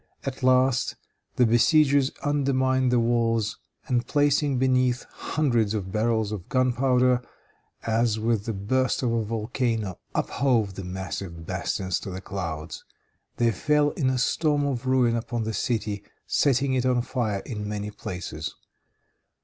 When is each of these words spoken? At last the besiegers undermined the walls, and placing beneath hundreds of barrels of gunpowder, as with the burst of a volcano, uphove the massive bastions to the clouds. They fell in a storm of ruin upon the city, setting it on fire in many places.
At 0.23 0.41
last 0.41 0.95
the 1.35 1.45
besiegers 1.45 2.09
undermined 2.23 2.91
the 2.91 2.99
walls, 2.99 3.59
and 3.87 4.03
placing 4.07 4.57
beneath 4.57 5.05
hundreds 5.11 5.75
of 5.75 5.91
barrels 5.91 6.31
of 6.31 6.49
gunpowder, 6.49 7.21
as 7.83 8.17
with 8.17 8.45
the 8.45 8.53
burst 8.53 9.03
of 9.03 9.11
a 9.13 9.21
volcano, 9.23 9.99
uphove 10.15 10.73
the 10.73 10.83
massive 10.83 11.45
bastions 11.45 11.99
to 11.99 12.09
the 12.09 12.19
clouds. 12.19 12.83
They 13.37 13.51
fell 13.51 13.91
in 13.91 14.09
a 14.09 14.17
storm 14.17 14.65
of 14.65 14.87
ruin 14.87 15.15
upon 15.15 15.43
the 15.43 15.53
city, 15.53 16.03
setting 16.25 16.73
it 16.73 16.83
on 16.83 17.03
fire 17.03 17.43
in 17.45 17.69
many 17.69 17.91
places. 17.91 18.55